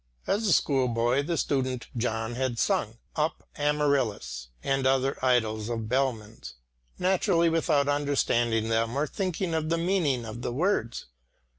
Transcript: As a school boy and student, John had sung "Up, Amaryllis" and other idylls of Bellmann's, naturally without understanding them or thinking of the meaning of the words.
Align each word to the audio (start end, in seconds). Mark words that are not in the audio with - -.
As 0.25 0.47
a 0.47 0.51
school 0.53 0.87
boy 0.87 1.19
and 1.19 1.39
student, 1.39 1.85
John 1.95 2.33
had 2.33 2.57
sung 2.57 2.97
"Up, 3.15 3.43
Amaryllis" 3.55 4.47
and 4.63 4.87
other 4.87 5.19
idylls 5.23 5.69
of 5.69 5.87
Bellmann's, 5.87 6.55
naturally 6.97 7.49
without 7.49 7.87
understanding 7.87 8.69
them 8.69 8.97
or 8.97 9.05
thinking 9.05 9.53
of 9.53 9.69
the 9.69 9.77
meaning 9.77 10.25
of 10.25 10.41
the 10.41 10.51
words. 10.51 11.05